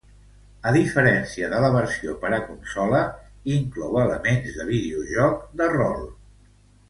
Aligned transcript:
A 0.69 0.71
diferència 0.75 1.49
de 1.51 1.59
la 1.65 1.69
versió 1.75 2.15
per 2.23 2.31
a 2.37 2.39
consola, 2.47 3.01
inclou 3.57 4.01
elements 4.05 4.57
de 4.61 4.67
videojoc 4.71 5.45
de 5.61 5.69
rol. 5.77 6.03